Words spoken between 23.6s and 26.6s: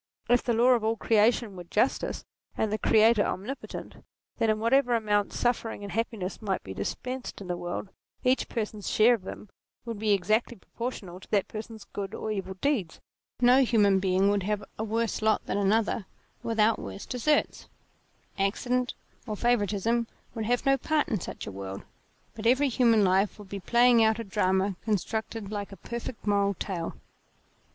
playing out of a drama constructed like a perfect moral